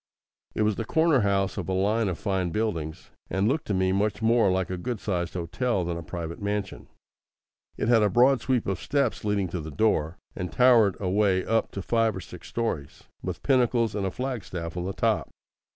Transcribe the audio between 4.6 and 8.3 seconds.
a good sized hotel than a private mansion. It had a